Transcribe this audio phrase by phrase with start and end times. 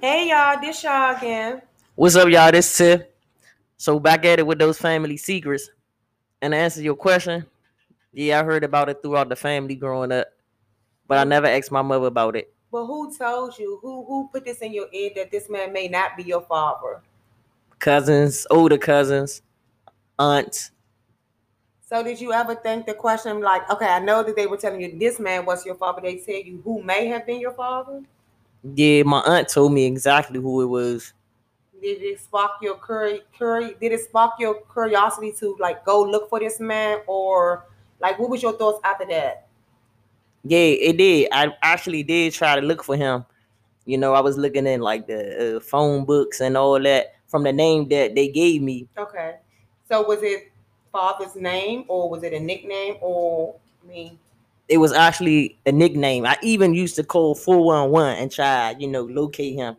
[0.00, 1.60] Hey y'all, this y'all again.
[1.94, 2.50] What's up, y'all?
[2.50, 3.02] This Tiff.
[3.76, 5.68] So back at it with those family secrets.
[6.40, 7.44] And to answer your question,
[8.14, 10.28] yeah, I heard about it throughout the family growing up,
[11.06, 12.50] but I never asked my mother about it.
[12.72, 13.78] But who told you?
[13.82, 17.02] Who who put this in your ear that this man may not be your father?
[17.78, 19.42] Cousins, older cousins,
[20.18, 20.70] aunts.
[21.86, 24.80] So did you ever think the question like, okay, I know that they were telling
[24.80, 26.00] you this man was your father.
[26.00, 28.02] They tell you who may have been your father?
[28.62, 31.12] Yeah, my aunt told me exactly who it was.
[31.80, 36.28] Did it spark your curi- curi- Did it spark your curiosity to like go look
[36.28, 37.64] for this man, or
[38.00, 39.48] like what was your thoughts after that?
[40.44, 41.28] Yeah, it did.
[41.32, 43.24] I actually did try to look for him.
[43.86, 47.44] You know, I was looking in like the uh, phone books and all that from
[47.44, 48.88] the name that they gave me.
[48.98, 49.36] Okay,
[49.88, 50.52] so was it
[50.92, 53.56] father's name, or was it a nickname, or
[53.86, 54.18] mean?
[54.70, 56.24] It was actually a nickname.
[56.24, 59.76] I even used to call 411 and try, you know, locate him.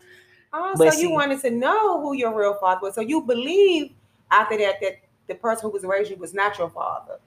[0.53, 2.95] Oh, But so you wanted to know who your real father was.
[2.95, 3.91] So you believe
[4.29, 4.97] after that that
[5.27, 7.13] the person who was raised you was not your father.
[7.13, 7.19] Or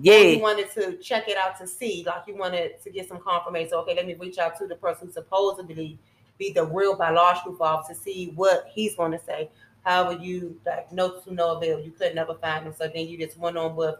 [0.00, 0.18] Yeah.
[0.20, 3.70] You wanted to check it out to see, like you wanted to get some confirmation.
[3.70, 5.98] So, Okay, let me reach out to the person who supposedly
[6.38, 9.50] be the real biological father to see what he's going to say.
[9.84, 11.80] However, you like no to no avail.
[11.80, 12.72] You could never find him.
[12.72, 13.96] So then you just went on with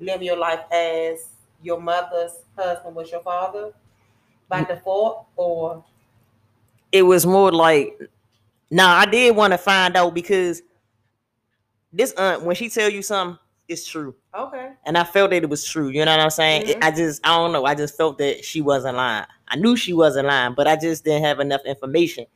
[0.00, 1.26] living your life as
[1.64, 3.72] your mother's husband was your father
[4.48, 5.82] by default, or
[6.92, 7.98] it was more like
[8.70, 10.62] now I did want to find out because
[11.92, 14.14] this aunt when she tell you something, it's true.
[14.34, 15.88] okay, And I felt that it was true.
[15.88, 16.62] You know what I'm saying?
[16.68, 16.84] It- Mhm.
[16.84, 17.64] I just I don't know.
[17.64, 19.26] I just felt that she wasn't lying.
[19.48, 22.26] I knew she wasn't lying, but I just didn't have enough information,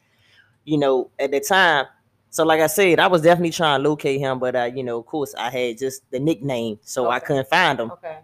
[0.64, 1.86] you know, at the time.
[2.30, 4.98] So like I said, I was definitely trying to locate him, but uh, you know,
[5.00, 7.90] of course I had just the nickname, so I couldn't find him.
[7.92, 8.20] okay, okay, okay.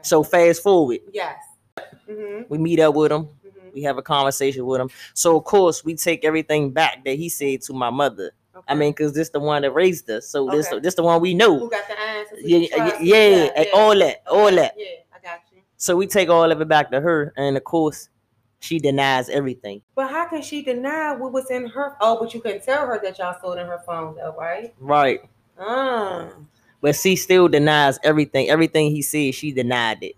[0.00, 1.36] So fast forward, yes.
[2.08, 3.24] Mm-hmm, we meet up with him.
[3.24, 3.68] mm-hmm.
[3.74, 4.90] We have a conversation with him.
[5.14, 8.32] So of course we take everything back that he said to my mother.
[8.68, 10.28] I mean, cause this the one that raised us.
[10.28, 10.80] So this Okay.
[10.80, 11.58] this the one we know.
[11.58, 12.38] who got the answers?
[12.42, 14.74] Yeah, yeah, yeah, and all that, all Okay, that.
[14.76, 15.62] Yeah, I got you.
[15.76, 18.08] So we take all of it back to her, and of course,
[18.60, 19.82] she denies everything.
[19.96, 21.96] But how can she deny what was in her?
[22.00, 24.74] Oh, but you can tell her that y'all stole in her phone, though, right?
[24.78, 25.22] Right.
[25.58, 26.28] Ah,
[26.82, 28.50] But she still denies everything.
[28.50, 30.16] Everything he said, she denied it.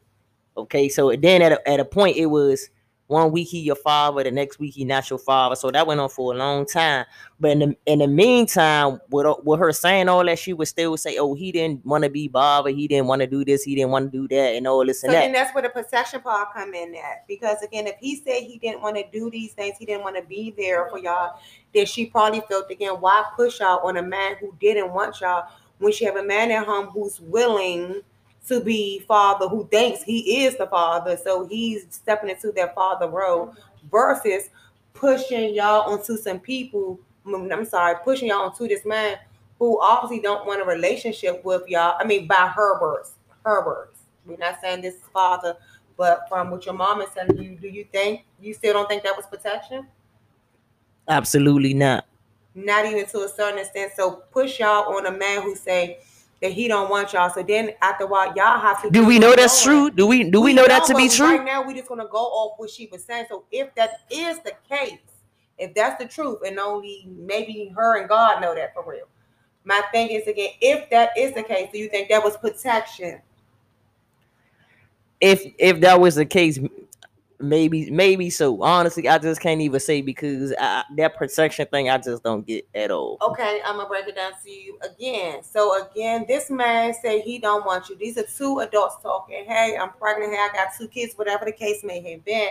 [0.57, 0.89] Okay.
[0.89, 2.71] So then at a, at a point, it was
[3.07, 5.57] one week he your father, the next week he not your father.
[5.57, 7.05] So that went on for a long time.
[7.39, 10.97] But in the in the meantime, with with her saying all that, she would still
[10.97, 12.75] say, "Oh, he didn't want to be bothered.
[12.75, 13.63] He didn't want to do this.
[13.63, 15.63] He didn't want to do that, and all this so and then that." that's where
[15.63, 17.27] the protection part come in at.
[17.29, 20.17] Because again, if he said he didn't want to do these things, he didn't want
[20.17, 21.39] to be there for y'all,
[21.75, 25.49] then she probably felt again, why push y'all on a man who didn't want y'all
[25.79, 28.03] when she have a man at home who's willing
[28.47, 33.09] to be father, who thinks he is the father, so he's stepping into that father
[33.09, 33.55] role
[33.91, 34.51] versus
[34.93, 36.99] pushing y'all onto some people.
[37.27, 39.19] mm, I'm sorry, pushing y'all onto this man
[39.59, 41.97] who obviously don't want a relationship with y'all.
[41.99, 43.13] I mean, by her words,
[43.45, 44.01] her words.
[44.27, 45.57] We're not saying this is father,
[45.97, 49.03] but from what your mom is telling you, do you think you still don't think
[49.05, 49.87] that was protection?
[51.09, 52.07] Absolutely not.
[52.55, 53.93] Not even to a certain extent.
[53.97, 55.99] So push y'all on a man who say
[56.41, 57.31] that he don't want y'all.
[57.31, 58.91] So then after a while, y'all have to.
[58.91, 59.91] Do we know that's true?
[59.91, 61.37] Do we do we, know that to be true?
[61.37, 63.27] Right now, we just gonna go off what she was saying.
[63.29, 64.99] So if that is the case,
[65.59, 69.07] if that's the truth, and only maybe her and God know that for real.
[69.65, 73.21] My thing is again, if that is the case, do you think that was protection?
[75.25, 76.59] if if that was the case,
[77.45, 78.63] maybe maybe so.
[78.63, 82.67] Honestly, I just can't even say because I, that protection thing I just don't get
[82.75, 83.19] at all.
[83.23, 85.43] Okay, I'm gonna break it down to you again.
[85.43, 87.97] So again, this man say he don't want you.
[87.97, 89.45] These are two adults talking.
[89.47, 90.33] Hey, I'm pregnant.
[90.33, 91.15] Hey, I got two kids.
[91.15, 92.49] Whatever the case may have been.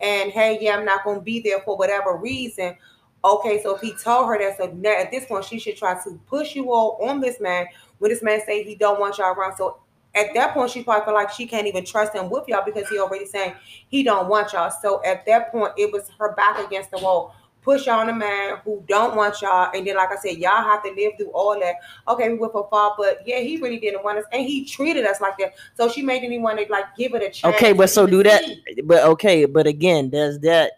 [0.00, 2.76] And hey, yeah, I'm not gonna be there for whatever reason.
[3.24, 5.94] Okay, so if he told her that, so now at this point she should try
[6.04, 7.66] to push you all on this man.
[7.98, 9.80] When this man say he don't want y'all around, so
[10.16, 12.88] at that point she probably feel like she can't even trust him with y'all because
[12.88, 13.54] he already saying
[13.88, 14.70] he don't want y'all.
[14.70, 17.34] So at that point it was her back against the wall
[17.66, 20.84] push on a man who don't want y'all, and then like I said, y'all have
[20.84, 21.74] to live through all that.
[22.06, 25.04] Okay, we went for far, but yeah, he really didn't want us, and he treated
[25.04, 25.54] us like that.
[25.74, 27.56] So she made anyone to like give it a chance.
[27.56, 28.44] Okay, but so do that.
[28.84, 30.74] But okay, but again, does that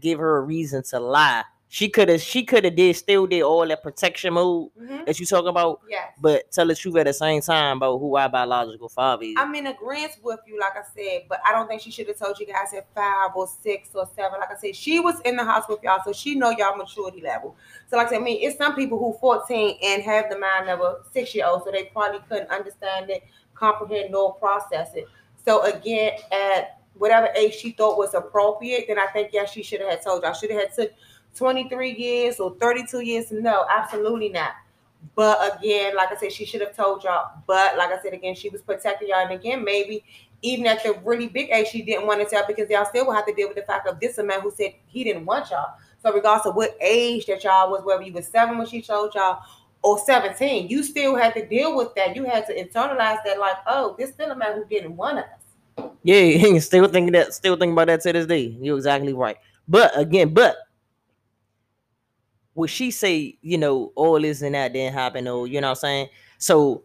[0.00, 1.44] give her a reason to lie?
[1.74, 2.20] She could have.
[2.20, 5.06] She could have did still did all that protection mode Mhm.
[5.06, 6.12] that you talking about, Yes.
[6.20, 9.36] but tell the truth at the same time about who our biological father is.
[9.38, 12.18] I'm in agreement with you, like I said, but I don't think she should have
[12.18, 14.38] told you guys at five or six or seven.
[14.38, 17.22] Like I said, she was in the house with y'all, so she know y'all maturity
[17.22, 17.56] level.
[17.88, 20.68] So, like I said, I mean, it's some people who 14 and have the mind
[20.68, 23.22] of a six year old, so they probably couldn't understand it,
[23.54, 25.08] comprehend, nor process it.
[25.42, 29.80] So again, at whatever age she thought was appropriate, then I think yeah, she should
[29.80, 30.28] have had told you.
[30.28, 30.92] I should have had took
[31.34, 33.32] 23 years or 32 years.
[33.32, 34.52] No, absolutely not.
[35.14, 37.32] But again, like I said, she should have told y'all.
[37.46, 39.24] But like I said again, she was protecting y'all.
[39.26, 40.04] And again, maybe
[40.42, 43.14] even at the really big age, she didn't want to tell because y'all still will
[43.14, 45.74] have to deal with the fact of this man who said he didn't want y'all.
[46.02, 49.14] So regardless of what age that y'all was, whether you was seven when she told
[49.14, 49.42] y'all
[49.82, 52.14] or 17, you still had to deal with that.
[52.16, 55.90] You had to internalize that, like, oh, this still a man who didn't want us.
[56.02, 58.56] Yeah, still thinking that, still thinking about that to this day.
[58.60, 59.36] You're exactly right.
[59.68, 60.56] But again, but
[62.54, 65.78] would she say, you know, all this and that didn't happen, or you know what
[65.78, 66.08] I'm saying?
[66.38, 66.84] So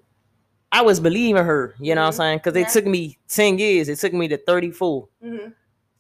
[0.71, 2.05] I was believing her, you know mm-hmm.
[2.05, 2.17] what I'm mm-hmm.
[2.17, 2.37] saying?
[2.39, 2.61] Because yeah.
[2.61, 5.49] it took me 10 years, it took me to 34 mm-hmm.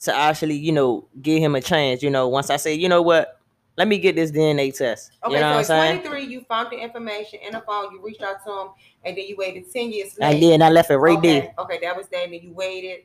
[0.01, 2.03] to actually, you know, give him a chance.
[2.03, 3.39] You know, once I say, you know what,
[3.77, 5.11] let me get this DNA test.
[5.23, 8.01] Okay, you know so what I'm 23, you found the information in the phone, you
[8.03, 8.67] reached out to him,
[9.05, 10.33] and then you waited 10 years later.
[10.33, 11.39] And then I left it right okay.
[11.39, 11.53] there.
[11.59, 13.01] Okay, that was and you waited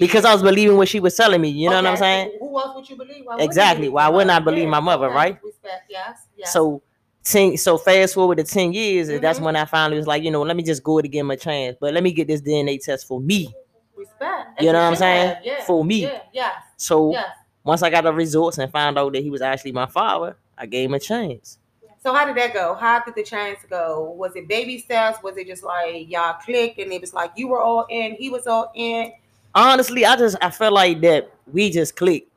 [0.00, 1.50] because I was believing what she was telling me.
[1.50, 1.84] You know okay.
[1.84, 2.36] what I'm saying?
[2.40, 3.24] Who else would you believe?
[3.24, 3.88] Why exactly.
[3.90, 5.10] Why wouldn't I believe my mother?
[5.10, 5.38] Right.
[5.64, 5.84] Respect.
[5.90, 6.26] Yes.
[6.36, 6.52] yes.
[6.52, 6.82] So.
[7.26, 9.22] Ten, so fast forward to 10 years, mm-hmm.
[9.22, 11.30] that's when I finally was like, you know, let me just go to give him
[11.30, 11.74] a chance.
[11.80, 13.50] But let me get this DNA test for me.
[13.96, 14.60] Respect.
[14.60, 15.38] You know what I'm saying?
[15.42, 15.64] Yeah.
[15.64, 16.02] For me.
[16.02, 16.20] Yeah.
[16.34, 16.52] Yes.
[16.76, 17.34] So yes.
[17.64, 20.66] once I got the results and found out that he was actually my father, I
[20.66, 21.56] gave him a chance.
[22.02, 22.74] So how did that go?
[22.74, 24.14] How did the chance go?
[24.18, 25.22] Was it baby steps?
[25.22, 28.28] Was it just like y'all clicked and it was like you were all in, he
[28.28, 29.14] was all in?
[29.54, 32.30] honestly, I just I felt like that we just clicked.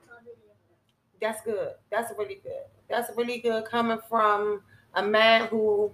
[1.19, 1.71] That's good.
[1.89, 2.63] That's really good.
[2.89, 4.61] That's really good coming from
[4.93, 5.91] a man who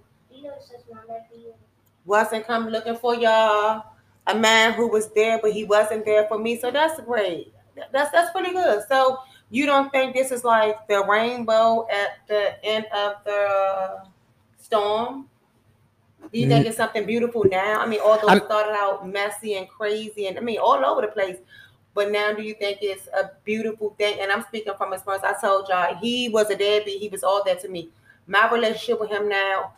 [2.04, 3.84] wasn't come looking for y'all.
[4.26, 6.58] A man who was there, but he wasn't there for me.
[6.58, 7.52] So that's great.
[7.92, 8.82] That's that's pretty good.
[8.88, 9.18] So
[9.50, 14.04] you don't think this is like the rainbow at the end of the
[14.74, 15.28] storm?
[16.32, 16.68] Do you think mm.
[16.68, 17.80] it's something beautiful now?
[17.80, 21.08] I mean, although it started out messy and crazy, and I mean, all over the
[21.08, 21.36] place.
[21.94, 24.18] But now, do you think it's a beautiful thing?
[24.20, 25.24] And I'm speaking from experience.
[25.24, 27.00] I told y'all he was a deadbeat.
[27.00, 27.90] He was all that to me.
[28.26, 29.72] My relationship with him now,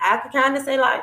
[0.00, 1.02] I could kind of say like,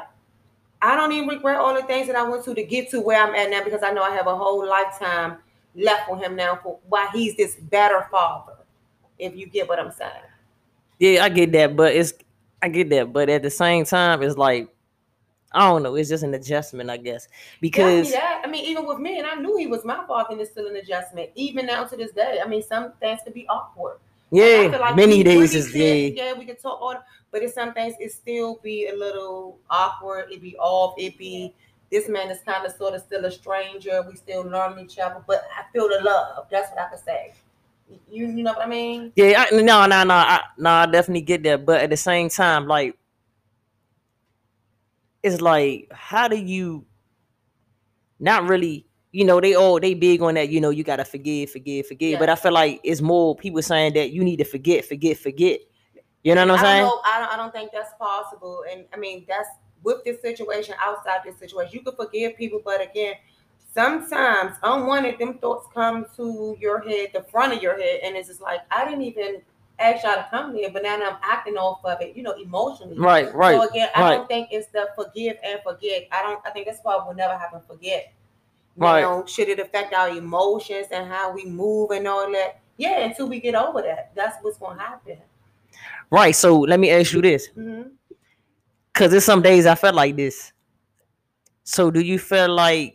[0.82, 3.22] I don't even regret all the things that I went to to get to where
[3.22, 5.38] I'm at now because I know I have a whole lifetime
[5.76, 8.54] left with him now for why he's this better father.
[9.18, 10.12] If you get what I'm saying.
[11.00, 12.14] Yeah, I get that, but it's
[12.62, 14.70] I get that, but at the same time, it's like
[15.56, 15.96] I don't know.
[15.96, 17.28] It's just an adjustment, I guess.
[17.62, 20.42] Because yeah, I mean, even with me, and I knew he was my father, and
[20.42, 21.32] it's still an adjustment.
[21.36, 23.98] Even now to this day, I mean, some things could be awkward.
[24.32, 25.94] Yeah, like many days is yeah.
[25.94, 26.96] Yeah, we can talk all,
[27.32, 30.32] but it's some things it still be a little awkward.
[30.32, 30.96] It be off.
[30.98, 31.54] It be
[31.92, 34.04] this man is kind of sort of still a stranger.
[34.08, 36.48] We still learn each other, but I feel the love.
[36.52, 37.34] That's what I can say.
[38.10, 39.14] You, you know what I mean?
[39.16, 40.70] Yeah, I, no, no, no, I, no.
[40.70, 42.98] I definitely get that, but at the same time, like
[45.26, 46.86] it's like how do you
[48.20, 51.50] not really you know they all they big on that you know you gotta forgive
[51.50, 52.12] forgive forgive.
[52.12, 52.20] Yeah.
[52.20, 55.62] but i feel like it's more people saying that you need to forget forget forget.
[56.24, 56.84] You know what i'm saying?
[56.84, 58.64] know, I, don't, I don't think that's possible.
[58.72, 59.50] And i mean that's
[59.84, 63.16] with this situation outside this situation you can forgive people but again
[63.74, 68.28] sometimes unwanted them thoughts come to your head the front of your head and it's
[68.28, 69.42] just like i didn't even
[69.80, 72.98] ask y'all to come here, but now I'm acting off of it, you know, emotionally.
[72.98, 73.60] Right, right.
[73.60, 74.16] So again, I right.
[74.16, 76.08] don't think it's the forgive and forget.
[76.12, 76.40] I don't.
[76.46, 78.14] I think that's why we'll never have to forget.
[78.78, 79.02] You right.
[79.02, 82.60] know, should it affect our emotions and how we move and all that?
[82.78, 85.18] Yeah, until we get over that, that's what's gonna happen.
[86.10, 86.36] Right.
[86.36, 89.10] So let me ask you this, because mm-hmm.
[89.10, 90.52] there's some days I felt like this.
[91.64, 92.95] So do you feel like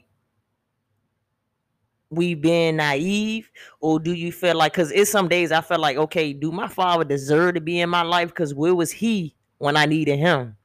[2.10, 3.50] we being naive
[3.80, 6.66] or do you feel like because it's some days i felt like okay do my
[6.66, 8.28] father deserve to be in my life?
[8.28, 10.56] Because where was he when i needed him?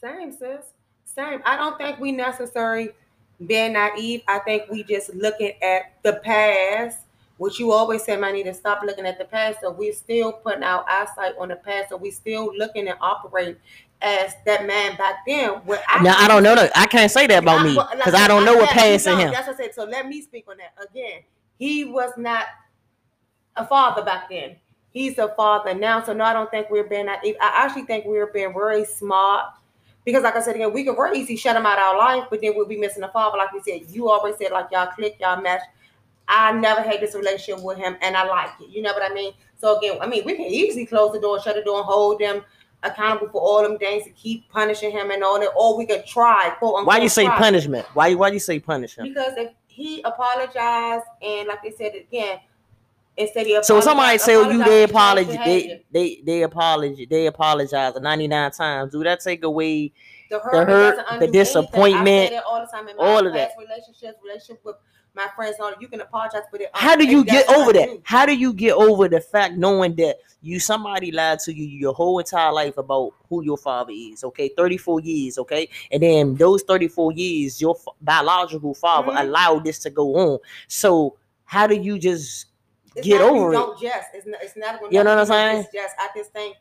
[0.00, 0.72] Same sis.
[1.04, 1.40] Same.
[1.44, 2.90] I don't think we necessarily
[3.46, 4.22] being naive.
[4.28, 7.00] I think we just looking at the past
[7.42, 9.62] which you always say, I need to stop looking at the past.
[9.62, 11.88] So we're still putting our eyesight on the past.
[11.88, 13.58] So we're still looking and operate
[14.00, 15.60] as that man back then.
[15.88, 16.54] I now I don't know.
[16.54, 19.08] that I can't say that about I, me because like, I don't know what passed
[19.08, 19.32] in him.
[19.32, 19.74] That's what I said.
[19.74, 21.22] So let me speak on that again.
[21.58, 22.46] He was not
[23.56, 24.54] a father back then.
[24.92, 26.00] He's a father now.
[26.00, 27.08] So no, I don't think we're being.
[27.08, 29.46] I actually think we're being very smart
[30.04, 32.28] because, like I said again, we could very easily shut him out of our life,
[32.30, 33.36] but then we'll be missing a father.
[33.36, 35.62] Like we said, you always said like y'all click, y'all match.
[36.32, 38.70] I never had this relationship with him, and I like it.
[38.70, 39.34] You know what I mean?
[39.58, 42.20] So again, I mean, we can easily close the door, shut the door, and hold
[42.20, 42.42] them
[42.82, 46.06] accountable for all them things to keep punishing him and all that, or we could
[46.06, 46.54] try.
[46.58, 47.38] Quote, unquote, why you say try.
[47.38, 47.86] punishment?
[47.92, 49.14] Why why you say punishment?
[49.14, 52.38] Because if he apologized and like they said again,
[53.18, 57.94] instead of so somebody say oh, you they apologize they they they apologize they apologize
[58.00, 59.92] 99 times do that take away
[60.30, 64.64] the hurt, the, hurt, the disappointment all the time in all of that relationships relationship
[64.64, 64.76] with
[65.14, 67.88] my friends know you can apologize, but it, How do you get over that?
[67.88, 68.02] you.
[68.04, 71.92] How do you get over the fact knowing that you somebody lied to you your
[71.92, 74.24] whole entire life about who your father is?
[74.24, 75.68] Okay, 34 years, okay?
[75.90, 79.20] And then those 34 years, your biological father Mhm.
[79.20, 80.38] allowed this to go on.
[80.66, 82.46] So how do you just
[82.96, 83.56] It's get not, you over it?
[83.56, 84.08] Don't jest.
[84.14, 84.42] It's not.
[84.42, 85.66] It's not You know what I'm saying?
[85.72, 85.94] Just.
[85.98, 86.56] I just think.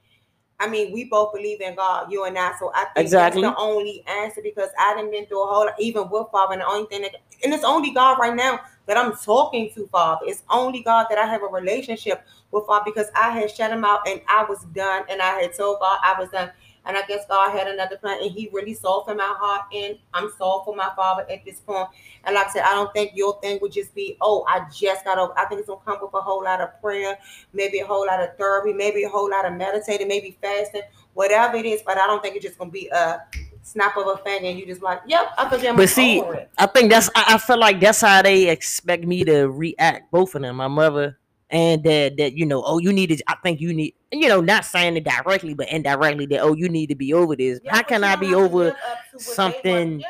[0.62, 2.54] I mean, we both believe in God, you and I.
[2.60, 3.42] So I think Exactly.
[3.42, 6.54] that's the only answer because I didn't been through a whole lot, even with Father,
[6.54, 9.88] and the only thing that, and it's only God right now that I'm talking to,
[9.88, 10.22] Father.
[10.28, 13.84] It's only God that I have a relationship with, Father, because I had shut him
[13.84, 16.52] out and I was done, and I had told God I was done.
[16.86, 19.98] And I guess God had another plan, and He really saw for my heart, and
[20.14, 21.90] I'm sorry for my father at this point.
[22.24, 25.06] And like I said, I don't think your thing would just be, oh, I just
[25.06, 25.38] got over.
[25.38, 27.18] I think it's gonna come with a whole lot of prayer,
[27.54, 30.82] maybe a whole lot of therapy, maybe a whole lot of meditating, maybe fasting,
[31.14, 31.82] whatever it is.
[31.86, 33.22] But I don't think it's just gonna be a
[33.64, 36.22] snap of a finger and you just like, yep, I I'm But see.
[36.58, 40.34] I think that's I, I feel like that's how they expect me to react, both
[40.36, 41.18] of them, my mother
[41.52, 44.42] and dad, that you know, oh, you need to I think you need you know,
[44.42, 47.60] not saying it directly, but indirectly that oh you need to be over this.
[47.64, 49.36] Yeah, how can I be over live up to what they want.
[49.36, 50.04] something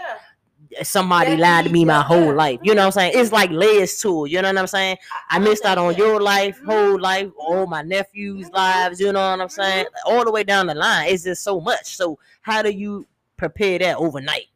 [0.84, 2.60] somebody That lied to me my whole life?
[2.64, 3.14] You know what I'm saying?
[3.16, 4.98] It's like layers to it, you know what I'm saying?
[5.30, 6.66] I missed out on your life, Mhm.
[6.66, 8.54] whole life, all my nephews' Mhm.
[8.54, 9.88] lives, you know what I'm saying?
[10.06, 11.10] All the way down the line.
[11.10, 11.96] It's just so much.
[11.96, 13.06] So how do you
[13.38, 14.48] prepare that overnight?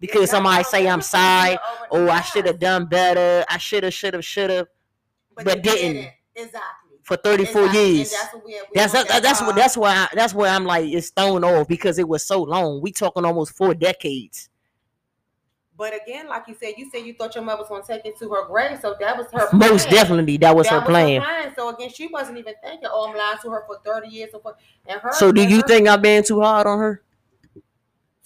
[0.00, 1.58] Because somebody say I'm sorry,
[1.90, 3.44] Oh, I should have done better.
[3.48, 4.66] I should have, should have, should have
[5.44, 6.08] but didn't.
[6.36, 6.98] Exactly.
[7.02, 7.80] for 34 Exactly.
[7.80, 8.12] And years.
[8.12, 10.64] that's what we, That's want that's that's what uh, that's why I, that's where I'm
[10.64, 12.80] like it's thrown off because it was so long.
[12.82, 14.50] We talking almost four decades.
[15.78, 18.06] But again, like you said, you said you thought your mother was going to take
[18.06, 19.48] it to her grave, so that was her.
[19.54, 21.20] Most definitely, that was that her plan.
[21.20, 21.52] plan.
[21.54, 24.40] So again, she wasn't even thinking, "Oh, I'm lying to her for 30 years." Or
[24.40, 25.12] for, and her.
[25.12, 27.02] So, do you her- think I'm being too hard on her?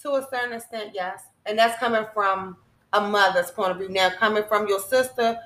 [0.03, 2.55] To a certain extent, yes, and that's coming from
[2.93, 3.89] a mother's point of view.
[3.89, 5.37] Now, coming from your sister,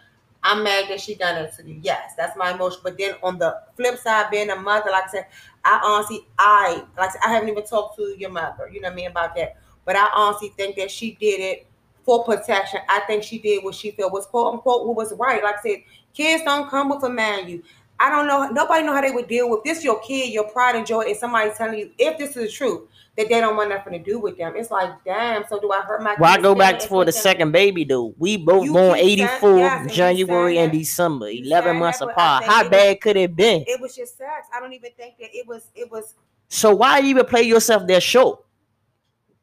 [0.46, 1.80] I'm mad that she done it to you.
[1.82, 2.80] Yes, that's my emotion.
[2.84, 5.26] But then on the flip side, being a mother, like I said,
[5.64, 8.70] I honestly, I like I, said, I haven't even talked to your mother.
[8.72, 9.58] You know what I mean about that.
[9.86, 11.68] But I honestly think that she did it
[12.04, 12.80] for protection.
[12.88, 15.44] I think she did what she felt was quote unquote what was right.
[15.44, 15.78] Like I said,
[16.14, 17.64] kids don't come with a manual.
[18.00, 18.48] I don't know.
[18.50, 19.84] Nobody know how they would deal with this.
[19.84, 22.82] Your kid, your pride and joy, and somebody telling you if this is the truth
[23.18, 24.54] that they don't want nothing to do with them.
[24.56, 25.46] It's like, damn.
[25.48, 26.16] So do I hurt my?
[26.20, 28.14] Well, I go back for the them- second baby though.
[28.18, 32.10] We both You born keep 84 yes, January and December, 11 saying months that, but
[32.18, 32.44] I apart.
[32.44, 33.64] How it was- bad could it been?
[33.68, 34.48] It was just sex.
[34.54, 35.68] I don't even think that it was.
[35.76, 36.16] It was.
[36.50, 38.42] So why you even play yourself that short?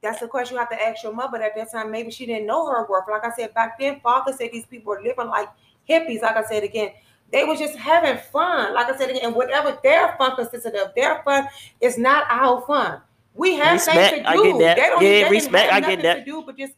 [0.03, 1.41] That's the question you have to ask your mother.
[1.41, 3.05] At that time, maybe she didn't know her worth.
[3.09, 5.49] Like I said back then, father said these people were living like
[5.89, 6.23] hippies.
[6.23, 6.91] Like I said again,
[7.33, 8.75] they were just having fun.
[8.75, 11.47] Like I said again, and whatever their fun consisted of, their fun
[11.81, 13.01] is not our fun.
[13.35, 14.43] We have Respect, things to I do.
[14.45, 14.77] get that.
[14.77, 16.15] They don't, Yeah, they respect, have I get that.
[16.17, 16.75] To do, but just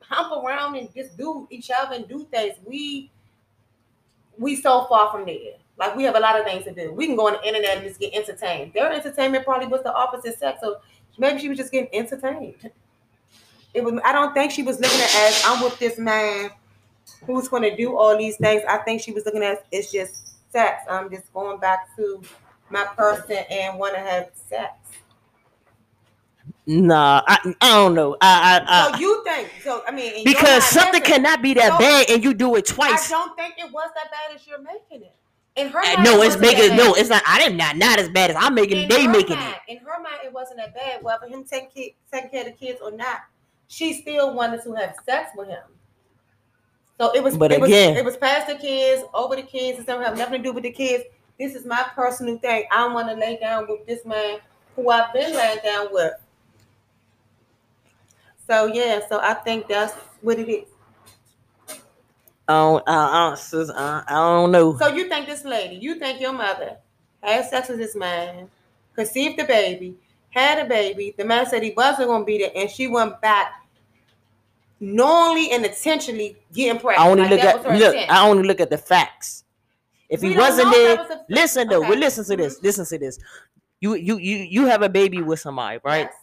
[0.00, 2.56] hump around and just do each other and do things.
[2.66, 3.10] We
[4.38, 5.54] we so far from there.
[5.78, 6.92] Like we have a lot of things to do.
[6.92, 8.72] We can go on the internet and just get entertained.
[8.74, 10.76] Their entertainment probably was the opposite sex, so
[11.18, 12.70] maybe she was just getting entertained.
[13.74, 13.98] It was.
[14.04, 16.50] I don't think she was looking at as I'm with this man
[17.26, 18.62] who's going to do all these things.
[18.68, 20.82] I think she was looking at it's just sex.
[20.90, 22.20] I'm just going back to
[22.68, 24.74] my person and want to have sex.
[26.64, 28.16] Nah, I, I don't know.
[28.20, 29.50] I, I, So you think?
[29.64, 33.10] So I mean, because something cannot be that So- bad and you do it twice.
[33.10, 35.14] I don't think it was that bad as you're making it.
[35.56, 37.22] In her Uh, mind, no, it it's making no, it's not.
[37.26, 38.84] I am not not as bad as I'm making.
[38.84, 39.72] In They making mind, it.
[39.72, 41.02] In her mind, it wasn't that bad.
[41.02, 43.18] Whether him taking kid, taking care of the kids or not,
[43.66, 45.64] she still wanted to have sex with him.
[46.98, 47.36] So it was.
[47.36, 50.16] But it was, again- it was past the kids, over the kids, and stuff have
[50.16, 51.04] nothing to do with the kids.
[51.38, 52.64] This is my personal thing.
[52.70, 54.38] I want to lay down with this man
[54.76, 56.12] who I've been laying down with.
[58.52, 60.68] So yeah, so I think that's what it is.
[62.48, 64.76] Oh, don't, I, I, sis, I, I don't know.
[64.76, 66.76] So you think this lady, you think your mother
[67.22, 68.50] had sex with this man,
[68.94, 69.96] conceived the baby,
[70.28, 71.14] had a baby.
[71.16, 73.64] The man said he wasn't going to be there, and she went back
[74.80, 77.06] knowingly and intentionally getting pregnant.
[77.06, 77.94] I only Like, look at look.
[77.94, 78.10] intent.
[78.10, 79.44] I only look at the facts.
[80.10, 81.84] If We he wasn't there, was a- listen though.
[81.86, 81.96] Okay.
[81.96, 82.56] listen to this.
[82.56, 82.66] Mm-hmm.
[82.66, 83.18] Listen to this.
[83.80, 86.10] You you you you have a baby with somebody, right?
[86.10, 86.14] Yes.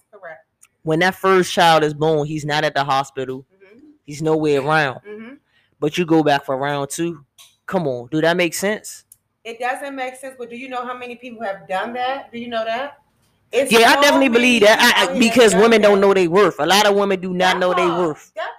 [0.83, 3.45] When that first child is born, he's not at the hospital.
[3.51, 5.01] hmm He's nowhere around.
[5.05, 5.33] hmm
[5.79, 7.25] But you go back for round two.
[7.65, 9.05] Come on, do that make sense?
[9.43, 12.31] It doesn't make sense, but do you know how many people have done that?
[12.31, 13.00] Do you know that?
[13.51, 14.77] It's Yeah, I definitely believe that.
[14.79, 16.59] I, I, because women don't know their worth.
[16.59, 18.31] A lot of women do not know their worth.
[18.36, 18.51] That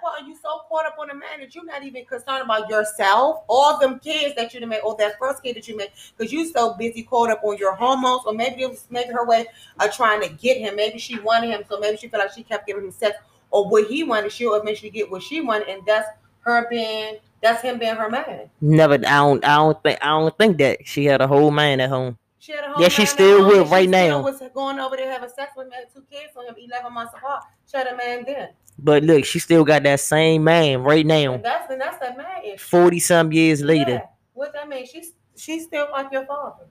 [0.71, 4.33] caught up on a man that you're not even concerned about yourself all them kids
[4.35, 7.29] that you made or that first kid that you made because you so busy caught
[7.29, 9.45] up on your hormones or maybe it was maybe her way
[9.79, 10.75] of trying to get him.
[10.75, 13.17] Maybe she wanted him, so maybe she felt like she kept giving him sex
[13.49, 14.31] or what he wanted.
[14.31, 16.07] She'll eventually get what she wanted, and that's
[16.41, 18.49] her being That's him being her man.
[18.61, 18.95] Never.
[18.95, 19.43] I don't.
[19.43, 19.99] I don't think.
[20.01, 22.17] I don't think that she had a whole man at home.
[22.41, 24.23] She had a whole Yeah, she still she right now.
[24.23, 27.43] Was going over there having sex with him, two kids on him, eleven months apart.
[27.69, 28.49] She had a man then.
[28.79, 31.33] But look, she still got that same man right now.
[31.33, 32.57] And that's and that's that man issue.
[32.57, 33.91] Forty some years later.
[33.91, 34.05] Yeah.
[34.33, 34.87] What that mean?
[34.87, 36.65] She's she's still like your father.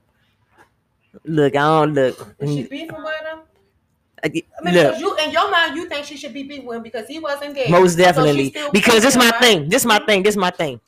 [1.23, 2.35] Look, I don't look.
[2.39, 3.39] Is she beefing with him?
[4.25, 4.73] I- I mean.
[4.73, 7.19] Look, you in your mind you think she should be beefing with him because he
[7.19, 7.69] wasn't there.
[7.69, 8.49] most definitely.
[8.49, 9.39] still because this my right?
[9.41, 9.69] thing.
[9.69, 10.21] This my thing.
[10.21, 10.81] This my thing.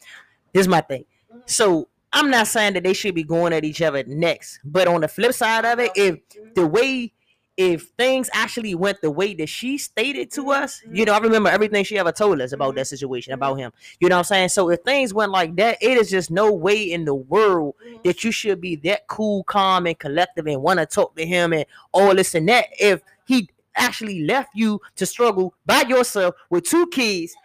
[0.52, 1.06] This my thing.
[1.34, 1.42] Mhm.
[1.46, 5.02] So I'm not saying that they should be going at each other next, but on
[5.02, 6.20] the flip side of it, if
[6.54, 7.12] the way
[7.56, 11.50] if things actually went the way that she stated to us, you know, I remember
[11.50, 13.72] everything she ever told us about that situation, about him.
[14.00, 14.50] You know what I'm saying?
[14.50, 18.24] So if things went like that, it is just no way in the world that
[18.24, 21.66] you should be that cool, calm, and collective and want to talk to him and
[21.92, 26.88] all this and that if he actually left you to struggle by yourself with two
[26.88, 27.36] kids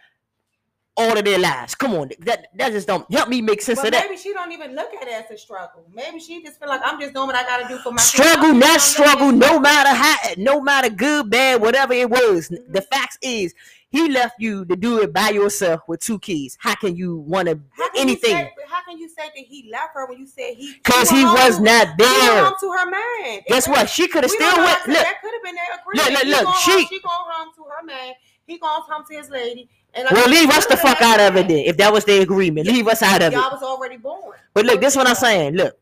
[0.99, 1.73] all of their lives.
[1.75, 4.05] Come on, that that just don't help me make sense But of that.
[4.09, 5.83] maybe she don't even look at it as a struggle.
[5.93, 8.53] Maybe she just feel like I'm just doing what I gotta do for my struggle,
[8.53, 12.49] not struggle, no matter how, no matter good, bad, whatever it was.
[12.49, 12.73] Mhm.
[12.73, 13.53] The facts is
[13.91, 16.57] he left you to do it by yourself with two kids.
[16.59, 17.59] How can you want to
[17.95, 18.35] anything?
[18.35, 20.73] Say, how can you say that he left her when you said he?
[20.73, 22.43] Because he was home- not He there.
[22.45, 23.41] home to her man.
[23.47, 23.89] Guess It- what?
[23.89, 24.87] She could have still went.
[24.87, 26.11] Look, that could have been their agreement.
[26.11, 28.13] look, He look, going she- home, she going home to her man.
[28.49, 29.69] He going home to his lady.
[29.93, 31.65] And well, leave us the fuck out of it then.
[31.65, 33.35] If that was the agreement, leave us out of it.
[33.35, 34.37] Y'all was already born.
[34.53, 35.55] But look, this is what I'm saying.
[35.55, 35.77] Look,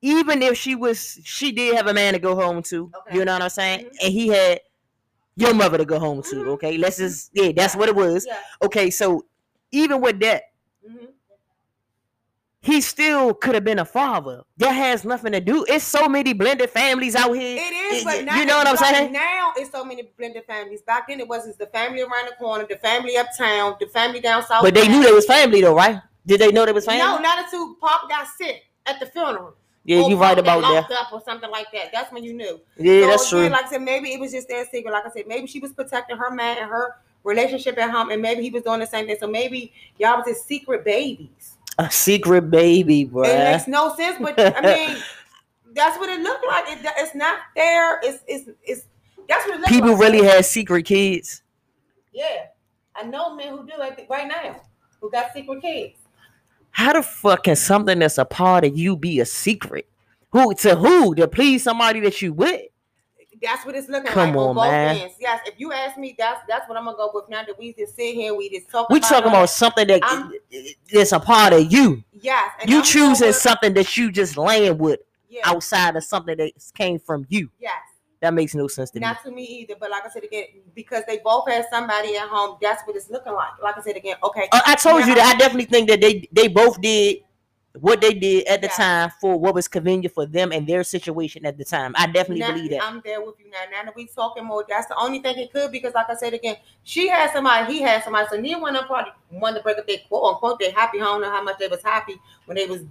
[0.00, 2.90] even if she was, she did have a man to go home to.
[2.94, 3.18] Okay.
[3.18, 3.86] You know what I'm saying?
[3.86, 4.04] Mhm.
[4.04, 4.60] And he had
[5.36, 6.36] your mother to go home to.
[6.36, 6.48] Mhm.
[6.48, 8.26] Okay, let's just yeah, that's what it was.
[8.26, 8.38] Yeah.
[8.62, 9.24] Okay, so
[9.72, 10.42] even with that,
[10.88, 11.08] Mhm.
[12.64, 14.42] He still could have been a father.
[14.56, 15.66] That has nothing to do.
[15.68, 17.58] It's so many blended families out here.
[17.60, 19.12] It is, Y- but now, you know what I'm like, saying?
[19.12, 20.80] Now it's so many blended families.
[20.80, 24.20] Back then it was it's the family around the corner, the family uptown, the family
[24.20, 24.62] down south.
[24.62, 26.00] But they knew they was family though, right?
[26.26, 27.00] Did they know they was family?
[27.00, 29.54] No, not until Pop got sick at the funeral.
[29.84, 30.90] yeah, Or you right about that.
[30.90, 31.90] up or something like that.
[31.92, 32.58] That's when you knew.
[32.78, 33.48] Yeah, So that's again, true.
[33.50, 34.90] Like I said, maybe it was just their secret.
[34.90, 38.22] Like I said, maybe she was protecting her man and her relationship at home, and
[38.22, 39.16] maybe he was doing the same thing.
[39.20, 41.58] So maybe y'all was just secret babies.
[41.78, 43.24] A secret baby, bro.
[43.24, 44.96] It makes no sense, but I mean,
[45.74, 46.64] that's what it looked like.
[46.68, 47.98] It, it's not there.
[48.02, 48.84] It's it's it's
[49.28, 50.00] that's what it People like.
[50.00, 51.42] really had secret kids.
[52.12, 52.46] Yeah,
[52.94, 54.60] I know men who do it right now,
[55.00, 55.96] who got secret kids.
[56.70, 59.88] How the fuck can something that's a part of you be a secret?
[60.30, 61.14] Who to who?
[61.14, 62.62] To please somebody that you with?
[63.44, 64.96] That's what it's looking Come like on, on both man.
[64.96, 65.14] ends.
[65.20, 67.28] Yes, if you ask me, that's that's what I'm gonna go with.
[67.28, 68.88] Now that we just sit here, we just talk.
[68.90, 70.32] We about talking about something that I'm-
[70.92, 72.02] that's a part of you.
[72.12, 72.50] yes.
[72.60, 75.00] and You I'm choosing with- something that you just laying with
[75.44, 77.50] outside of something that came from you.
[77.58, 77.72] Yes.
[78.20, 79.06] That makes no sense to me.
[79.06, 82.26] Not to me either, but like I said again, because they both had somebody at
[82.28, 83.50] home, that's what it's looking like.
[83.62, 84.48] Like I said again, okay.
[84.50, 87.18] Uh, I told you that I definitely think that they they both did
[87.80, 88.74] what they did at the Yeah.
[88.74, 91.92] time for what was convenient for them and their situation at the time.
[91.96, 92.82] I definitely Now, believe that.
[92.84, 93.58] I'm there with you now.
[93.70, 96.34] Now that we talking more, that's the only thing it could because, like I said
[96.34, 98.28] again, she had somebody, he had somebody.
[98.30, 100.98] So neither one of them probably wanted to break up their quote unquote their happy
[101.00, 101.22] home.
[101.22, 102.82] Know how much they was happy when they was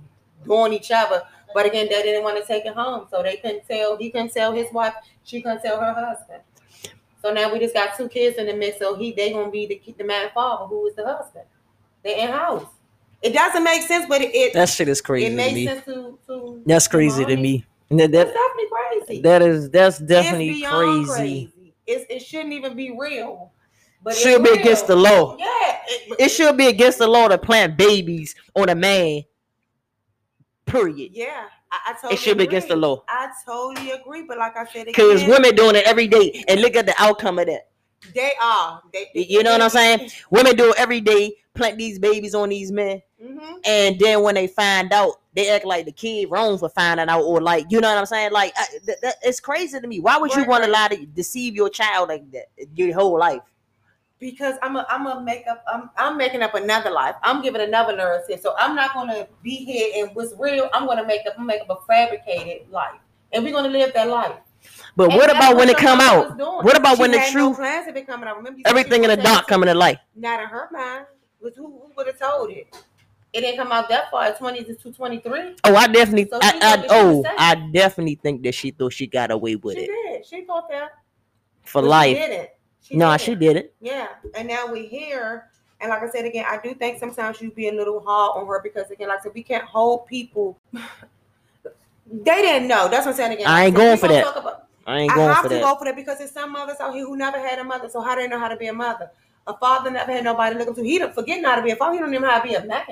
[0.46, 1.22] doing each other.
[1.54, 3.96] But again, they didn't want to take it home, so they couldn't tell.
[3.96, 4.96] He couldn't tell his wife.
[5.24, 6.42] She couldn't tell her husband.
[7.22, 8.80] So now we just got two kids in the mix.
[8.80, 11.46] So he they gonna be the the man father who is the husband.
[12.04, 12.66] They in house.
[13.24, 15.66] It doesn't make sense, but it it, That shit is crazy it to makes me.
[15.68, 16.62] sense to to.
[16.66, 17.66] That's crazy to me.
[17.90, 18.70] That, that, definitely
[19.08, 19.22] crazy.
[19.22, 21.52] that is that's definitely beyond crazy.
[21.86, 23.52] It's, it shouldn't even be real.
[24.04, 25.38] But Should be against the law.
[25.38, 25.46] Yeah,
[25.88, 29.22] it, It should be against the law to plant babies on a man.
[30.66, 31.12] Period.
[31.14, 32.14] Yeah, I, I totally.
[32.14, 33.04] It should be against the law.
[33.08, 36.76] I totally agree, but like I said, Because women doing it every day, and look
[36.76, 37.68] at the outcome of that.
[38.16, 38.82] they are.
[38.92, 40.10] They, You- you know what I'm saying?
[40.32, 44.36] Women do it every day, plant these babies on these men, hmm and then when
[44.36, 47.80] they find out, they act like the kid wrong for finding out, or like you
[47.82, 48.32] know what I'm saying?
[48.32, 50.00] Like I, that, that, it's crazy to me.
[50.00, 53.18] Why would you Right, want to lie to deceive your child like that your whole
[53.18, 53.42] life?
[54.20, 55.64] Because I'm a, I'm a make up.
[55.72, 57.16] I'm, I'm making up another life.
[57.24, 58.40] I'm giving another narrative.
[58.42, 60.70] So I'm not gonna be here and what's real.
[60.74, 61.34] I'm gonna make up.
[61.38, 63.00] I'm make up a fabricated life,
[63.34, 64.36] and we're gonna live that life.
[64.96, 66.38] But And what about when it come out?
[66.64, 68.38] What about She when the had no truth, plans coming out?
[68.38, 70.00] Remember, you said she everything in the dark coming to light?
[70.16, 71.06] Not in her mind.
[71.44, 72.68] Was who, who would have told it?
[73.34, 74.32] It didn't come out that far.
[74.34, 75.56] Twenty to twenty three.
[75.64, 77.36] Oh, I definitely, So I, I that she was oh.
[77.38, 79.86] I definitely think that she thought she got away with it.
[79.86, 80.26] She it did.
[80.26, 80.92] She thought that
[81.64, 82.18] for but She life.
[82.18, 82.50] didn't.
[82.82, 83.22] She No, didn't.
[83.22, 83.76] she did it.
[83.82, 85.50] Yeah, and now we're here.
[85.82, 88.48] And like I said again, I do think sometimes you be a little hard on
[88.48, 90.58] her because again, like I said, we can't hold people.
[90.72, 92.88] They didn't know.
[92.88, 93.48] That's what I'm saying again.
[93.48, 94.38] I ain't Like going for that.
[94.38, 95.62] about- I ain't I going have for to that.
[95.62, 97.90] go for that because there's some mothers out here who never had a mother.
[97.90, 99.10] So how do they know how to be a mother?
[99.48, 100.84] A father never had nobody to look up to.
[100.84, 101.94] He don't forget how to be a father.
[101.94, 102.84] He don't even know how to be a man.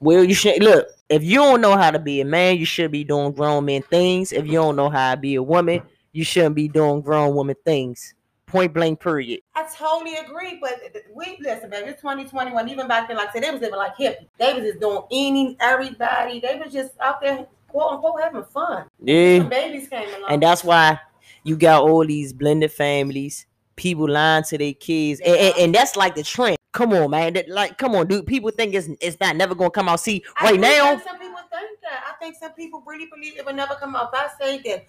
[0.00, 0.88] Well, you should look.
[1.08, 3.82] If you don't know how to be a man, you should be doing grown man
[3.82, 4.32] things.
[4.32, 7.56] If you don't know how to be a woman, you shouldn't be doing grown woman
[7.64, 8.14] things.
[8.46, 9.40] Point blank, period.
[9.54, 10.80] I totally agree, but
[11.14, 11.90] we listen, baby.
[11.90, 12.68] It's 2021.
[12.68, 14.26] Even back then, like I said, they was living like hippies.
[14.38, 16.40] They was just doing any everybody.
[16.40, 18.86] They was just out there quote unquote having fun.
[19.00, 19.38] Yeah.
[19.38, 20.30] Some babies came along.
[20.30, 20.98] And that's why
[21.44, 23.46] you got all these blended families,
[23.80, 26.58] people lying to their kids, and, and, and that's like the trend.
[26.72, 27.32] Come on, man.
[27.32, 28.26] That, like, come on, dude.
[28.26, 29.98] People think it's it's not never gonna come out.
[30.00, 32.04] See, right now, some people think that.
[32.08, 34.10] I think some people really believe it will never come out.
[34.12, 34.86] If I say that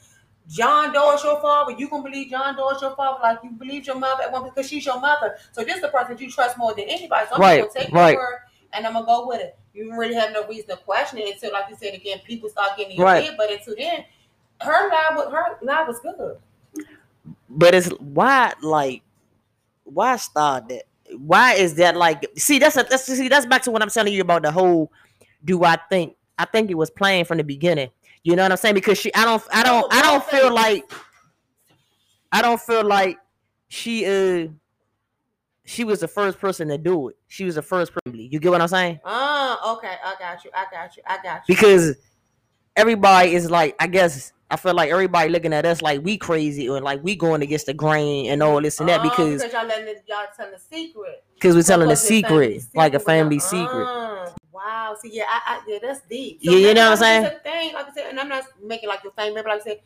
[0.47, 3.51] John Doe is your father, you gonna believe John Doe is your father like you
[3.51, 5.38] believe your mother at one because she's your mother.
[5.54, 7.25] So this is the person you trust more than anybody.
[7.30, 8.12] So I'm Right, gonna take right.
[8.12, 8.39] your word
[8.73, 9.58] and I'm gonna go with it.
[9.73, 12.77] You really have no reason to question it until, like you said again, people start
[12.77, 13.23] getting in your Right.
[13.23, 13.36] head.
[13.38, 14.04] But until then,
[14.62, 16.38] her lie, her lie was good.
[17.58, 19.04] But it's why like
[19.84, 20.84] why start that?
[21.18, 22.26] Why is that like?
[22.38, 24.92] See, that's a, that's see that's back to what I'm telling you about the whole.
[25.44, 26.16] Do I think?
[26.38, 27.90] I think it was playing from the beginning.
[28.24, 28.76] You know what I'm saying?
[28.76, 30.92] Because she, I don't, I don't, I don't feel like,
[32.32, 33.18] I don't feel like
[33.68, 34.48] she, uh,
[35.66, 37.16] she was the first person to do it.
[37.28, 38.20] She was the first person.
[38.20, 39.00] You get what I'm saying?
[39.06, 39.96] Oh, okay.
[40.04, 40.52] I got you.
[40.54, 41.04] I got you.
[41.06, 41.56] I got you.
[41.56, 41.96] because
[42.76, 46.68] everybody is like, I guess I feel like everybody looking at us like we crazy
[46.70, 49.66] or like we going against the grain and all this and that Oh, because y'all
[49.66, 51.24] letting it, y'all telling the secret.
[51.36, 53.88] because we're telling a Because it's family secret, like a family but, secret.
[53.88, 54.96] uh, Wow.
[55.02, 56.40] See, yeah, I, I, yeah, that's deep.
[56.42, 57.26] Yeah, you know what I'm saying?
[57.26, 59.34] a Thing, like I said, and I'm not making like the thing.
[59.34, 59.78] Maybe like I said,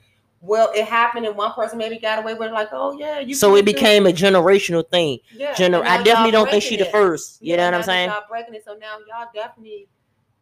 [0.41, 2.53] well, it happened, and one person maybe got away with it.
[2.53, 3.35] Like, oh yeah, you.
[3.35, 5.19] So it became a generational thing.
[5.31, 6.91] Yeah, Gener- I definitely don't think she the it.
[6.91, 7.41] first.
[7.41, 8.09] You Yeah, know what I'm saying?
[8.09, 9.87] Y'all breaking it, so now y'all definitely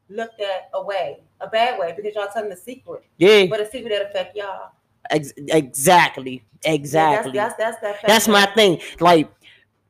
[0.09, 3.65] looked at a way, a bad way, because y'all telling the secret, Yeah, but a
[3.69, 4.71] secret that affect y'all.
[5.09, 7.31] ex- exactly, Yeah, exactly.
[7.33, 8.07] that's that's that's that.
[8.07, 8.79] That's my thing.
[8.99, 9.29] Like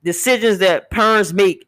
[0.04, 1.68] decisions that parents make,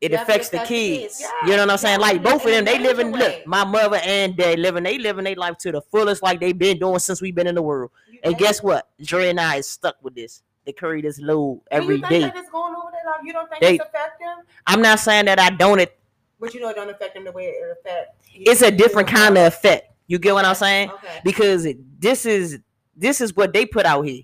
[0.00, 1.20] it Yeah, affects the kids.
[1.20, 2.00] Yeah, You know what I'm saying?
[2.00, 3.12] yeah, Like both of them, they living.
[3.12, 3.18] way.
[3.18, 4.82] Look, my mother and dad living.
[4.84, 7.54] They living their life to the fullest, like they've been doing since we've been in
[7.54, 7.90] the world.
[8.10, 8.88] You- And guess what?
[9.02, 10.42] Dre and I is stuck with this.
[10.66, 12.20] They carry this load every you think day.
[12.20, 13.20] that it's going over their life?
[13.24, 14.38] You don't think They- it's affect them?
[14.66, 15.78] I'm not saying that I don't.
[15.80, 15.96] It,
[16.38, 18.16] But you know it don't affect them the way it affect.
[18.34, 19.92] it's a different kind of effect.
[20.06, 20.90] You get what I'm saying?
[20.90, 21.20] Okay.
[21.24, 21.66] Because
[21.98, 22.58] this is
[22.96, 24.22] this is what they put out here.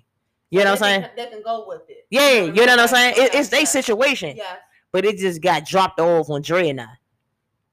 [0.49, 1.01] You know what I'm saying?
[1.01, 2.05] can- They can go with it.
[2.11, 3.15] Yeah, you know what I'm saying?
[3.17, 4.57] It, it's their situation, Yes,
[4.91, 6.85] but it just got dropped off on Dre and I.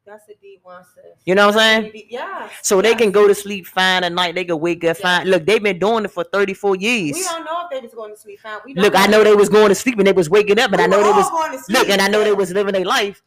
[0.07, 1.05] that's a deep one, sis.
[1.27, 1.85] You know what I'm saying?
[1.85, 1.91] Yeah.
[1.93, 2.51] deep- Yes.
[2.63, 4.35] So they can go to sleep fine at night.
[4.35, 5.27] They can wake up fine.
[5.27, 7.17] Look, they've been doing it for 34 years.
[7.17, 8.59] We don't know if they was going to sleep fine.
[8.65, 10.73] We don't Look, I know they was going to sleep and they was waking up,
[10.73, 12.51] and We I know they was going to sleep, look, and I know they was
[12.51, 13.23] living their life.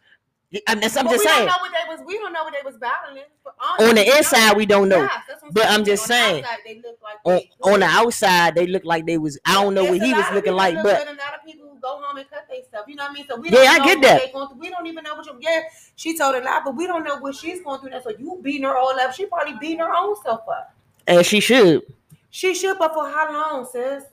[0.67, 1.47] I'm just, I'm But just we saying.
[1.47, 2.05] Don't know what they was.
[2.05, 3.23] We don't know what they was battling.
[3.43, 4.97] But On honestly, the inside, we don't know.
[4.99, 6.43] Yes, that's But I'm just On the saying.
[6.43, 7.17] outside, they look like
[7.63, 9.39] On, on the outside, they look like they was.
[9.45, 11.45] I don't know There's what he was looking like, look but good a lot of
[11.45, 12.85] people go home and cut stuff.
[12.87, 13.25] You know what I mean?
[13.27, 14.21] So we Yeah, don't I know get what that.
[14.25, 14.57] they going through.
[14.59, 15.37] We don't even know what you.
[15.39, 15.61] Yeah,
[15.95, 17.89] she told a lie, but we don't know what she's going through.
[17.91, 19.13] Now, so you beating her all up.
[19.13, 20.75] She probably beating her own self up.
[21.07, 21.81] and she should.
[22.29, 24.03] She should, but for how long, sis?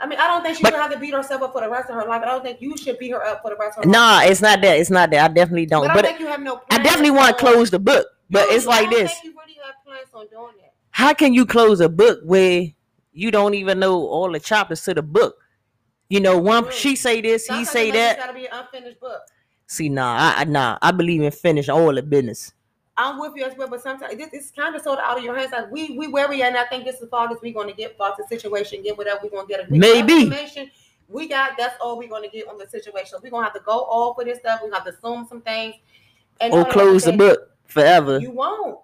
[0.00, 1.68] I mean, I don't think she But- should have to beat herself up for the
[1.68, 2.22] rest of her life.
[2.22, 4.24] I don't think you should beat her up for the rest of her life.
[4.24, 4.78] Nah, it's not that.
[4.78, 5.30] It's not that.
[5.30, 5.88] I definitely don't.
[5.88, 6.60] But I But you have no.
[6.70, 8.06] I definitely want to close the book.
[8.30, 9.10] But it's I like this.
[9.12, 10.72] think you really have plans on doing that.
[10.90, 12.66] How can you close a book where
[13.12, 15.34] you don't even know all the chapters to the book?
[16.08, 16.72] You know, one Mm.
[16.72, 18.18] she say this, he say that.
[18.18, 19.20] Gotta be an unfinished book.
[19.66, 22.52] See, nah, I, I nah, I believe in finish all the business.
[22.98, 25.36] I'm with you as well, but sometimes it's kind of sort of out of your
[25.36, 25.52] hands.
[25.52, 27.68] Like we we where we at, and I think this is far as we're going
[27.68, 29.70] to get about the situation, get whatever we're going to get.
[29.70, 30.22] Maybe.
[30.24, 30.70] information
[31.08, 31.52] we got.
[31.56, 33.18] That's all we're going to get on the situation.
[33.22, 34.60] We're going to have to go all for this stuff.
[34.62, 35.76] We have to assume some things,
[36.40, 38.18] and Or close the book forever.
[38.18, 38.80] You won't.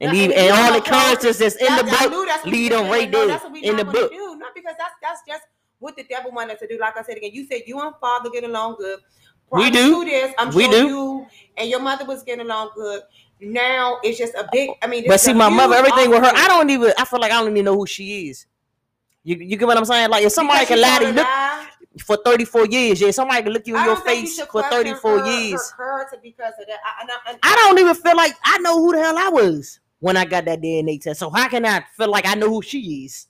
[0.00, 3.10] and leave and and all the characters that's in the I book, leave them right
[3.10, 4.10] there that's what we in the book.
[4.10, 4.36] Do.
[4.36, 5.42] Not because that's that's just
[5.80, 6.78] what the devil wanted to do.
[6.78, 9.00] Like I said again, you said you and father get along good.
[9.50, 10.04] We do.
[10.04, 10.86] this, I'm We sure do.
[10.88, 11.26] you
[11.58, 13.02] and your mother was getting along good.
[13.40, 14.70] Now it's just a big.
[14.82, 16.92] I mean, But see, my mother, everything with her, I don't even.
[16.98, 18.46] I feel like I don't even know who she is.
[19.22, 20.10] You, you get what I'm saying?
[20.10, 21.66] Like if somebody Because can lie to you look lie,
[22.04, 25.18] for 34 years, yeah, somebody can look you in your don't you face for 34
[25.18, 25.70] her, years.
[25.70, 26.78] Her, her because of that.
[26.84, 29.30] I, and I, and I don't even feel like I know who the hell I
[29.30, 31.20] was when I got that DNA test.
[31.20, 33.26] So how can I feel like I know who she is?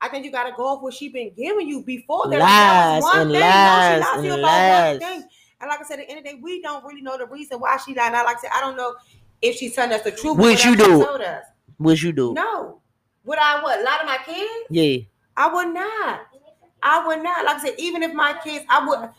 [0.00, 2.38] I think you got to go off what she been giving you before that.
[2.38, 3.40] Lies was one and thing.
[3.40, 5.22] lies no, she you and lies.
[5.60, 7.26] And like I said, at the end of the day, we don't really know the
[7.26, 8.12] reason why she lied.
[8.12, 8.94] Now, like I said, I don't know
[9.42, 10.38] if she's telling us the truth.
[10.38, 11.04] Would you do?
[11.04, 11.44] Told us.
[11.78, 12.32] What you do?
[12.34, 12.80] No.
[13.24, 13.84] Would I what?
[13.84, 14.66] Lie to my kids?
[14.70, 14.98] Yeah.
[15.36, 16.20] I would not.
[16.82, 17.44] I would not.
[17.44, 19.10] Like I said, even if my kids, I would.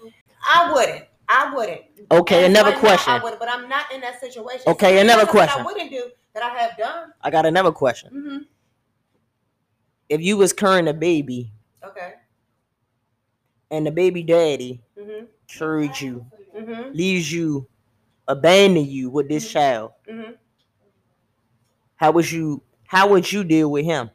[0.47, 1.05] I wouldn't.
[1.27, 1.81] I wouldn't.
[2.11, 3.13] Okay, And another question.
[3.13, 4.63] I would, but I'm not in that situation.
[4.67, 5.61] Okay, So another question.
[5.61, 7.11] I wouldn't do that I have done.
[7.21, 8.09] I got another question.
[8.11, 8.37] hmm
[10.07, 11.51] If you was carrying a baby
[11.85, 12.13] Okay.
[13.69, 15.25] and the baby daddy Mm-hmm.
[15.49, 16.91] Carried you, Mm-hmm.
[16.93, 17.67] leaves you,
[18.27, 19.51] abandon you with this Mhm.
[19.51, 19.91] child.
[20.09, 20.31] Mm-hmm.
[21.95, 24.09] How would you how would you deal with him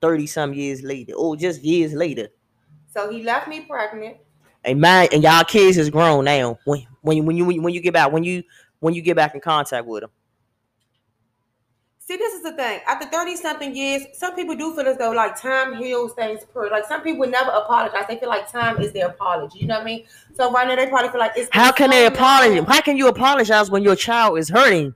[0.00, 1.14] 30 some years later?
[1.14, 2.28] Or just years later.
[2.94, 4.16] So he left me pregnant.
[4.64, 6.58] And my and y'all kids is grown now.
[6.64, 8.42] When when you when you when you get back when you
[8.80, 10.10] when you get back in contact with them.
[12.08, 12.80] See, this is the thing.
[12.86, 16.70] After 30 something years, some people do feel as though like time heals things per
[16.70, 18.04] like some people never apologize.
[18.08, 19.58] They feel like time is their apology.
[19.58, 20.04] You know what I mean?
[20.32, 22.64] So right now they probably feel like it's How can they apologize?
[22.66, 24.94] How can you apologize when your child is hurting?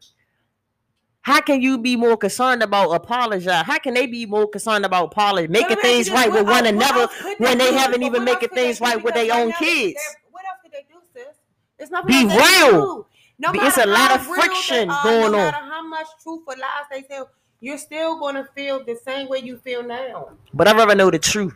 [1.20, 3.66] How can you be more concerned about apologize?
[3.66, 7.58] How can they be more concerned about apology, making things right with one another when
[7.58, 10.00] they haven't even making things right with their own kids?
[10.30, 11.36] What else could they do, sis?
[11.78, 13.06] It's nothing Be else they can real.
[13.42, 15.44] No it's a lot of they friction are, going no on.
[15.50, 17.28] matter how much truth or lies they tell,
[17.58, 20.30] you're still going to feel the same way you feel now.
[20.54, 21.54] But I rather know the truth.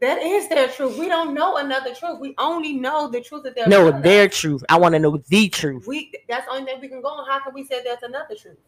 [0.00, 0.96] That is their truth.
[0.96, 2.20] We don't know another truth.
[2.20, 4.62] We only know the truth that they're No, their truth.
[4.68, 5.84] I want to know the truth.
[5.86, 7.28] We that's the only thing we can go on.
[7.28, 8.58] How can we say that's another truth?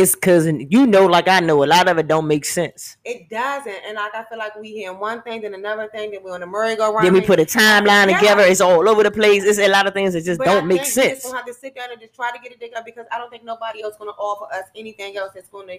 [0.00, 2.96] It's cause you know, like I know, a lot of it don't make sense.
[3.04, 3.80] It doesn't.
[3.86, 6.40] And like I feel like we hear one thing, then another thing, then we're on
[6.40, 7.04] the merry-go-round.
[7.04, 8.18] Then we put a timeline Yeah.
[8.18, 8.42] together.
[8.42, 9.44] It's all over the place.
[9.44, 11.24] It's a lot of things that just But don't make think we just sense.
[11.24, 13.30] gonna have to sit down and just try to get it together because I don't
[13.30, 15.76] think nobody else gonna offer us anything else that's gonna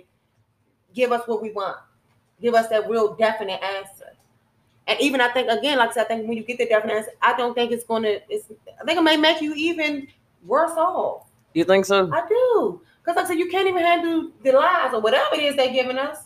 [0.93, 1.77] give us what we want,
[2.41, 4.13] give us that real definite answer.
[4.87, 6.93] And even I think again, like I said, I think when you get the definite
[6.97, 8.17] answer, I don't think it's gonna.
[8.29, 8.45] It's
[8.79, 10.07] I think it may make you even
[10.45, 11.27] worse off.
[11.53, 12.09] You think so?
[12.13, 12.81] I do.
[13.11, 15.73] Because like I said, you can't even handle the lies or whatever it is they're
[15.73, 16.17] giving us.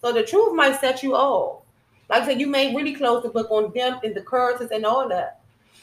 [0.00, 1.62] So the truth might set you off.
[2.08, 4.86] Like I said, you may really close the book on them and the curses and
[4.86, 5.40] all that.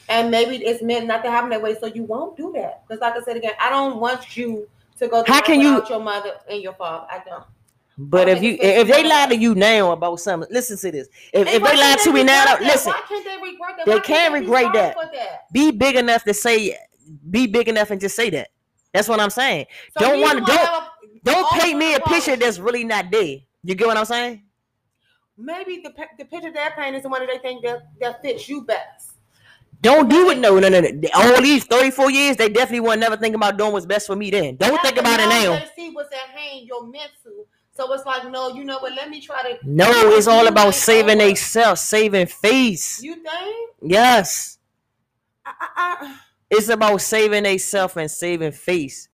[0.08, 2.82] And maybe it's meant not to happen that way, so you won't do that.
[2.86, 6.00] Because like I said again, I don't want you to go How can you- your
[6.00, 7.06] mother and your father.
[7.08, 7.44] I don't.
[7.96, 11.08] But I if you if they lie to you now about something, listen to this.
[11.34, 12.92] If, if they lie to me now, listen.
[12.92, 13.86] Why can't they regret that?
[13.86, 14.96] They can't can't regret that.
[15.12, 15.52] that?
[15.52, 16.78] Be big enough to say,
[17.28, 18.48] be big enough and just say that.
[18.92, 19.66] That's what I'm saying.
[19.98, 20.90] So Don't wanna don't- a-
[21.22, 23.36] Don't paint me a picture that's really not there.
[23.62, 24.42] You get what I'm saying?
[25.36, 28.48] Maybe the, the picture they're painting is the one that they think that, that fits
[28.48, 29.12] you best.
[29.82, 30.38] Don't do it.
[30.38, 31.08] No, no, no, no.
[31.14, 34.30] All these 34 years, they definitely weren't never thinking about doing what's best for me
[34.30, 34.56] then.
[34.56, 35.58] Don't think about it now.
[35.58, 37.46] They see what's at hand, you're meant to.
[37.72, 38.92] So it's like, no, you know what?
[38.94, 39.58] Let me try to.
[39.64, 43.02] No, it's all about saving they self, saving face.
[43.02, 43.70] You think?
[43.82, 44.58] Yes.
[45.46, 46.16] I, I, I,
[46.52, 49.08] It's about saving a self and saving face.